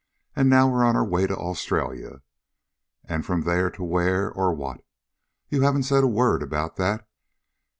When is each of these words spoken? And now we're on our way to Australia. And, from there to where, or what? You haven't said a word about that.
And 0.35 0.49
now 0.49 0.67
we're 0.67 0.83
on 0.83 0.95
our 0.95 1.05
way 1.05 1.27
to 1.27 1.37
Australia. 1.37 2.23
And, 3.05 3.23
from 3.23 3.41
there 3.43 3.69
to 3.69 3.83
where, 3.83 4.31
or 4.31 4.51
what? 4.51 4.83
You 5.49 5.61
haven't 5.61 5.83
said 5.83 6.03
a 6.03 6.07
word 6.07 6.41
about 6.41 6.77
that. 6.77 7.07